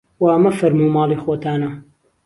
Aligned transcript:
وا 0.23 0.31
مەفەرموو 0.43 0.93
ماڵی 0.95 1.17
خۆتانە 1.23 1.69